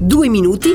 Due 0.00 0.28
minuti, 0.28 0.68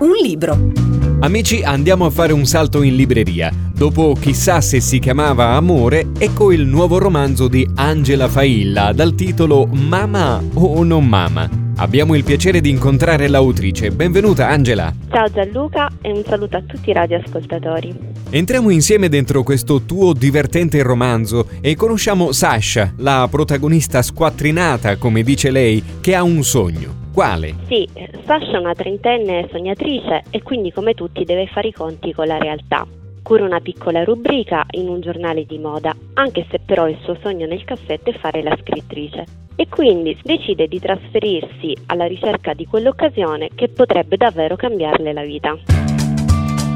un 0.00 0.10
libro. 0.20 0.72
Amici, 1.20 1.62
andiamo 1.62 2.06
a 2.06 2.10
fare 2.10 2.32
un 2.32 2.44
salto 2.44 2.82
in 2.82 2.96
libreria. 2.96 3.52
Dopo 3.72 4.16
chissà 4.18 4.60
se 4.60 4.80
si 4.80 4.98
chiamava 4.98 5.50
Amore, 5.50 6.08
ecco 6.18 6.50
il 6.50 6.66
nuovo 6.66 6.98
romanzo 6.98 7.46
di 7.46 7.68
Angela 7.76 8.28
Failla 8.28 8.92
dal 8.92 9.14
titolo 9.14 9.66
Mama 9.66 10.42
o 10.54 10.82
non 10.82 11.06
Mama. 11.06 11.63
Abbiamo 11.76 12.14
il 12.14 12.22
piacere 12.22 12.60
di 12.60 12.70
incontrare 12.70 13.26
l'autrice. 13.26 13.90
Benvenuta 13.90 14.48
Angela. 14.48 14.92
Ciao 15.10 15.28
Gianluca 15.28 15.90
e 16.00 16.12
un 16.12 16.22
saluto 16.22 16.56
a 16.56 16.62
tutti 16.62 16.90
i 16.90 16.92
radioascoltatori. 16.92 18.12
Entriamo 18.30 18.70
insieme 18.70 19.08
dentro 19.08 19.42
questo 19.42 19.82
tuo 19.82 20.12
divertente 20.12 20.80
romanzo 20.82 21.48
e 21.60 21.74
conosciamo 21.74 22.30
Sasha, 22.30 22.94
la 22.98 23.26
protagonista 23.28 24.02
squattrinata, 24.02 24.96
come 24.98 25.22
dice 25.24 25.50
lei, 25.50 25.82
che 26.00 26.14
ha 26.14 26.22
un 26.22 26.44
sogno. 26.44 27.10
Quale? 27.12 27.54
Sì, 27.66 27.88
Sasha 28.24 28.52
è 28.52 28.58
una 28.58 28.74
trentenne 28.74 29.48
sognatrice 29.50 30.22
e 30.30 30.42
quindi 30.42 30.70
come 30.70 30.94
tutti 30.94 31.24
deve 31.24 31.48
fare 31.48 31.68
i 31.68 31.72
conti 31.72 32.12
con 32.12 32.26
la 32.26 32.38
realtà. 32.38 32.86
Cura 33.20 33.44
una 33.44 33.60
piccola 33.60 34.04
rubrica 34.04 34.64
in 34.72 34.88
un 34.88 35.00
giornale 35.00 35.44
di 35.44 35.58
moda, 35.58 35.92
anche 36.14 36.46
se 36.50 36.60
però 36.64 36.88
il 36.88 36.98
suo 37.02 37.16
sogno 37.20 37.46
nel 37.46 37.64
cassetto 37.64 38.10
è 38.10 38.18
fare 38.18 38.42
la 38.42 38.56
scrittrice. 38.60 39.43
E 39.56 39.68
quindi 39.68 40.18
decide 40.22 40.66
di 40.66 40.80
trasferirsi 40.80 41.76
alla 41.86 42.06
ricerca 42.06 42.54
di 42.54 42.66
quell'occasione 42.66 43.50
che 43.54 43.68
potrebbe 43.68 44.16
davvero 44.16 44.56
cambiarle 44.56 45.12
la 45.12 45.22
vita. 45.22 45.56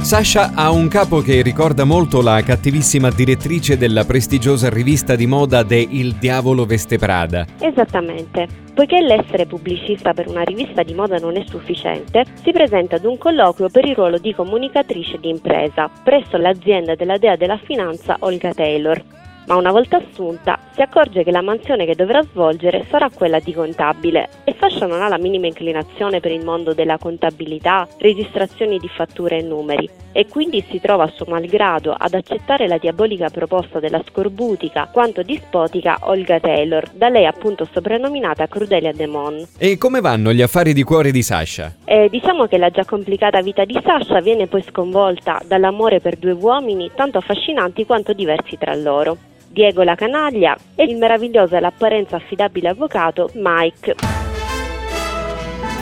Sasha 0.09 0.53
ha 0.55 0.71
un 0.71 0.89
capo 0.89 1.19
che 1.21 1.43
ricorda 1.43 1.85
molto 1.85 2.23
la 2.23 2.41
cattivissima 2.41 3.11
direttrice 3.11 3.77
della 3.77 4.05
prestigiosa 4.05 4.71
rivista 4.71 5.15
di 5.17 5.27
moda 5.27 5.63
de 5.63 5.87
Il 5.87 6.15
Diavolo 6.15 6.65
Veste 6.65 6.97
Prada. 6.97 7.45
Esattamente. 7.61 8.47
Poiché 8.73 9.01
l'essere 9.01 9.45
pubblicista 9.45 10.15
per 10.15 10.29
una 10.29 10.45
rivista 10.45 10.83
di 10.83 10.95
moda 10.95 11.19
non 11.19 11.37
è 11.37 11.45
sufficiente, 11.47 12.25
si 12.43 12.53
presenta 12.53 12.97
ad 12.97 13.05
un 13.05 13.19
colloquio 13.19 13.69
per 13.69 13.85
il 13.85 13.95
ruolo 13.95 14.17
di 14.17 14.33
comunicatrice 14.33 15.19
di 15.19 15.29
impresa 15.29 15.91
presso 16.03 16.39
l'azienda 16.39 16.95
della 16.95 17.19
dea 17.19 17.37
della 17.37 17.59
finanza 17.59 18.17
Olga 18.21 18.55
Taylor 18.55 19.03
ma 19.49 19.57
una 19.57 19.73
volta 19.73 19.97
assunta 19.97 20.59
si 20.75 20.83
accorge 20.83 21.25
che 21.25 21.31
la 21.31 21.41
mansione 21.41 21.87
che 21.87 21.95
dovrà 21.95 22.23
svolgere 22.23 22.85
sarà 22.91 23.09
quella 23.13 23.41
di 23.41 23.55
contabile 23.55 24.29
e 24.45 24.55
Sasha 24.61 24.87
non 24.87 25.01
ha 25.01 25.09
la 25.09 25.19
minima 25.19 25.47
inclinazione 25.47 26.21
per 26.21 26.33
il 26.33 26.45
mondo 26.45 26.75
della 26.75 26.99
contabilità, 26.99 27.89
registrazioni 27.99 28.79
di 28.79 28.89
fatture 28.89 29.39
e 29.39 29.43
numeri 29.43 29.89
e 30.13 30.27
quindi 30.27 30.63
si 30.69 30.81
trova 30.81 31.05
a 31.05 31.13
suo 31.15 31.25
malgrado 31.29 31.95
ad 31.97 32.13
accettare 32.13 32.69
la 32.69 32.77
diabolica 32.77 33.31
proposta 33.31 33.81
della 33.81 34.03
scorbutica 34.07 34.89
quanto 34.93 35.23
dispotica 35.23 35.99
Olga 36.03 36.39
Taylor, 36.41 36.87
da 36.93 37.09
lei 37.09 37.25
appunto 37.25 37.67
soprannominata 37.73 38.47
Crudelia 38.49 38.93
Demon. 38.93 39.47
E 39.57 39.79
come 39.79 40.01
vanno 40.01 40.33
gli 40.33 40.43
affari 40.43 40.75
di 40.75 40.83
cuore 40.83 41.11
di 41.11 41.23
Sasha? 41.23 41.75
Eh, 41.85 42.09
diciamo 42.11 42.47
che 42.47 42.59
la 42.59 42.71
già 42.71 42.85
complicata 42.85 43.41
vita 43.41 43.65
di 43.65 43.79
Sasha 43.83 44.21
viene 44.21 44.47
poi 44.47 44.63
sconvolta 44.63 45.41
dall'amore 45.47 46.01
per 46.01 46.17
due 46.17 46.33
uomini 46.33 46.91
tanto 46.95 47.17
affascinanti 47.17 47.87
quanto 47.87 48.13
diversi 48.13 48.59
tra 48.59 48.75
loro. 48.75 49.17
Diego 49.59 49.83
la 49.83 49.97
canaglia 49.97 50.57
e 50.77 50.85
il 50.85 50.97
meraviglioso 50.97 51.57
e 51.57 51.61
l'apparenza 51.61 52.15
affidabile 52.15 52.69
avvocato 52.69 53.29
Mike. 53.35 53.97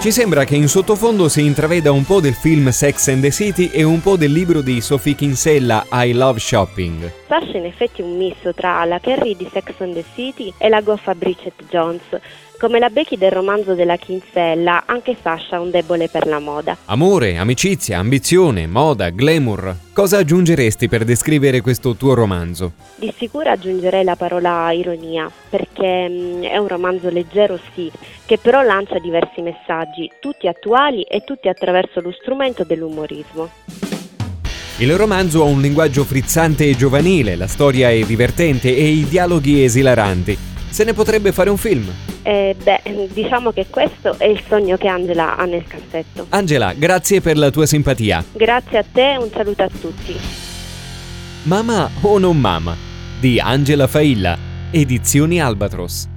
Ci 0.01 0.11
sembra 0.11 0.45
che 0.45 0.57
in 0.57 0.67
sottofondo 0.67 1.29
si 1.29 1.45
intraveda 1.45 1.93
un 1.93 2.05
po' 2.05 2.21
del 2.21 2.33
film 2.33 2.71
Sex 2.71 3.09
and 3.09 3.21
the 3.21 3.31
City 3.31 3.69
e 3.71 3.83
un 3.83 4.01
po' 4.01 4.17
del 4.17 4.33
libro 4.33 4.63
di 4.63 4.81
Sophie 4.81 5.15
Kinsella 5.15 5.85
I 5.93 6.15
Love 6.15 6.39
Shopping. 6.39 7.13
Sasha 7.27 7.53
è 7.53 7.57
in 7.57 7.65
effetti 7.65 8.03
un 8.03 8.17
misto 8.17 8.55
tra 8.55 8.85
la 8.85 9.01
Carrie 9.01 9.35
di 9.35 9.49
Sex 9.53 9.73
and 9.79 9.95
the 9.95 10.05
City 10.15 10.53
e 10.59 10.69
la 10.69 10.81
goffa 10.81 11.15
Bridget 11.15 11.65
Jones, 11.69 12.03
come 12.59 12.79
la 12.79 12.89
Becky 12.89 13.17
del 13.17 13.33
romanzo 13.33 13.75
della 13.75 13.97
Kinsella, 13.97 14.85
anche 14.87 15.17
Sasha 15.21 15.57
ha 15.57 15.61
un 15.61 15.71
debole 15.71 16.09
per 16.09 16.27
la 16.27 16.39
moda. 16.39 16.77
Amore, 16.85 17.37
amicizia, 17.37 17.99
ambizione, 17.99 18.69
moda, 18.69 19.11
glamour. 19.11 19.77
Cosa 19.93 20.19
aggiungeresti 20.19 20.89
per 20.89 21.05
descrivere 21.05 21.61
questo 21.61 21.97
tuo 21.97 22.15
romanzo? 22.15 22.73
Di 22.95 23.13
sicuro 23.17 23.51
aggiungerei 23.51 24.05
la 24.05 24.17
parola 24.17 24.71
ironia, 24.71 25.29
perché 25.51 26.09
mm, 26.09 26.43
è 26.45 26.57
un 26.59 26.69
romanzo 26.69 27.11
leggero 27.11 27.59
sì, 27.75 27.91
che 28.25 28.39
però 28.39 28.63
lancia 28.63 28.99
diversi 29.01 29.43
messaggi, 29.43 30.11
tutti 30.21 30.47
attuali 30.47 31.03
e 31.03 31.25
tutti 31.25 31.49
attraverso 31.49 32.01
lo 32.01 32.13
strumento 32.13 32.63
dell'umorismo. 32.63 33.96
Il 34.79 34.95
romanzo 34.95 35.41
ha 35.41 35.47
un 35.47 35.63
linguaggio 35.63 36.05
frizzante 36.05 36.69
e 36.69 36.77
giovanile, 36.77 37.35
la 37.35 37.47
storia 37.47 37.91
è 37.91 38.01
divertente 38.01 38.77
e 38.77 38.87
i 38.87 39.09
dialoghi 39.09 39.65
esilaranti. 39.65 40.37
Se 40.69 40.85
ne 40.85 40.93
potrebbe 40.93 41.33
fare 41.33 41.49
un 41.49 41.57
film? 41.57 41.91
Eh, 42.21 42.55
beh, 42.63 43.09
diciamo 43.11 43.53
che 43.53 43.69
questo 43.71 44.19
è 44.19 44.27
il 44.27 44.43
sogno 44.47 44.77
che 44.77 44.89
Angela 44.89 45.39
ha 45.39 45.47
nel 45.47 45.65
cassetto. 45.67 46.27
Angela, 46.29 46.75
grazie 46.75 47.23
per 47.23 47.39
la 47.39 47.51
tua 47.51 47.65
simpatia. 47.65 48.23
Grazie 48.33 48.77
a 48.77 48.85
te 48.93 49.13
e 49.13 49.17
un 49.17 49.31
saluto 49.33 49.63
a 49.63 49.71
tutti. 49.81 50.15
Mama 51.45 51.89
o 52.03 52.19
non 52.19 52.39
mama? 52.39 52.77
Di 53.19 53.41
Angela 53.41 53.87
Failla, 53.87 54.37
Edizioni 54.71 55.41
Albatros. 55.41 56.09